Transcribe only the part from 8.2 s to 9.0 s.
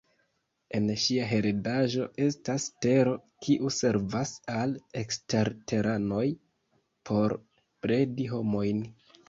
homojn.